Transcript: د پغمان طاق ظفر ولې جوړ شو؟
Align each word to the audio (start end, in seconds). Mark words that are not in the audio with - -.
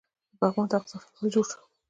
د 0.29 0.33
پغمان 0.39 0.67
طاق 0.71 0.83
ظفر 0.91 1.09
ولې 1.13 1.29
جوړ 1.33 1.45
شو؟ 1.51 1.59